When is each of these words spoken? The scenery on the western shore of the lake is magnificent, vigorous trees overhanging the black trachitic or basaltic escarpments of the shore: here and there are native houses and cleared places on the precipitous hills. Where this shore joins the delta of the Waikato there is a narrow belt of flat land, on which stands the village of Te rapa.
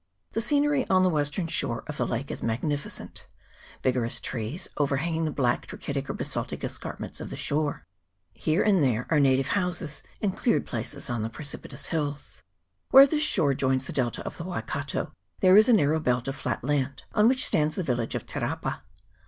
The 0.31 0.41
scenery 0.41 0.89
on 0.89 1.03
the 1.03 1.11
western 1.11 1.45
shore 1.45 1.83
of 1.85 1.97
the 1.97 2.07
lake 2.07 2.31
is 2.31 2.41
magnificent, 2.41 3.27
vigorous 3.83 4.19
trees 4.19 4.67
overhanging 4.77 5.25
the 5.25 5.31
black 5.31 5.67
trachitic 5.67 6.09
or 6.09 6.15
basaltic 6.15 6.63
escarpments 6.63 7.19
of 7.21 7.29
the 7.29 7.35
shore: 7.35 7.85
here 8.33 8.63
and 8.63 8.83
there 8.83 9.05
are 9.11 9.19
native 9.19 9.49
houses 9.49 10.01
and 10.19 10.35
cleared 10.35 10.65
places 10.65 11.07
on 11.07 11.21
the 11.21 11.29
precipitous 11.29 11.85
hills. 11.89 12.41
Where 12.89 13.05
this 13.05 13.21
shore 13.21 13.53
joins 13.53 13.85
the 13.85 13.93
delta 13.93 14.23
of 14.23 14.37
the 14.37 14.43
Waikato 14.43 15.11
there 15.39 15.55
is 15.55 15.69
a 15.69 15.73
narrow 15.73 15.99
belt 15.99 16.27
of 16.27 16.35
flat 16.35 16.63
land, 16.63 17.03
on 17.13 17.27
which 17.27 17.45
stands 17.45 17.75
the 17.75 17.83
village 17.83 18.15
of 18.15 18.25
Te 18.25 18.39
rapa. 18.39 18.81